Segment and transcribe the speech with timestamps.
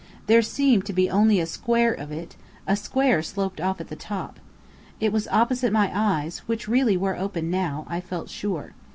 [0.25, 3.95] There seemed to be only a square of it, a square sloped off at the
[3.95, 4.39] top.
[4.99, 8.73] It was opposite my eyes, which really were open now, I felt sure.